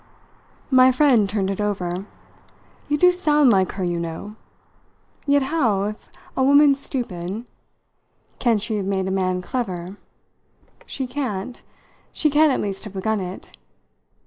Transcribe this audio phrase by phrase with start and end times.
[0.71, 2.07] My friend turned it over.
[2.89, 4.35] "You do sound like her, you know.
[5.27, 7.45] Yet how, if a woman's stupid"
[8.39, 9.97] "Can she have made a man clever?
[10.87, 11.61] She can't.
[12.11, 13.51] She can't at least have begun it.